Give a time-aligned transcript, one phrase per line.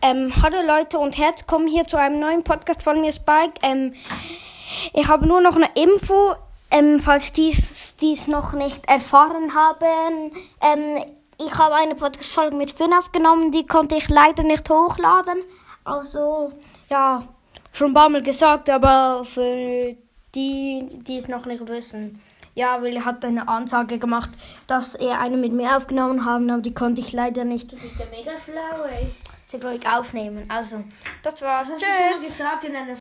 [0.00, 3.54] Ähm, hallo Leute und herzlich willkommen hier zu einem neuen Podcast von mir, Spike.
[3.62, 3.94] Ähm,
[4.94, 6.36] ich habe nur noch eine Info,
[6.70, 10.30] ähm, falls dies dies noch nicht erfahren haben.
[10.60, 11.04] Ähm,
[11.40, 15.42] ich habe eine Podcast-Folge mit Finn aufgenommen, die konnte ich leider nicht hochladen.
[15.82, 16.52] Also,
[16.88, 17.24] ja,
[17.72, 19.96] schon ein paar Mal gesagt, aber für
[20.32, 22.22] die, die es noch nicht wissen.
[22.54, 24.30] Ja, weil er hat eine Ansage gemacht,
[24.68, 27.72] dass er eine mit mir aufgenommen haben, aber die konnte ich leider nicht.
[27.72, 29.12] Du bist ja mega schlau, ey.
[29.50, 30.44] Dann wil ik aufnehmen.
[30.48, 30.84] Also,
[31.22, 31.70] das war's.